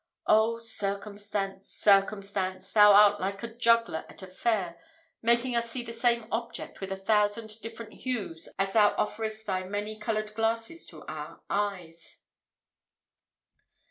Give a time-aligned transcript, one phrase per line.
[0.25, 1.67] Oh, circumstance!
[1.69, 2.71] circumstance!
[2.71, 4.81] thou art like a juggler at a fair,
[5.21, 9.61] making us see the same object with a thousand different hues as thou offerest thy
[9.63, 12.19] many coloured glasses to our eyes.